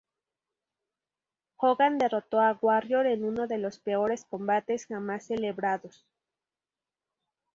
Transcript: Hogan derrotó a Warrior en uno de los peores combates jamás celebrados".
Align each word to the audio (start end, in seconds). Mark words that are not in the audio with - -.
Hogan 1.57 1.99
derrotó 1.99 2.39
a 2.39 2.57
Warrior 2.59 3.05
en 3.05 3.23
uno 3.23 3.45
de 3.45 3.59
los 3.59 3.77
peores 3.77 4.25
combates 4.25 4.87
jamás 4.87 5.27
celebrados". 5.27 6.07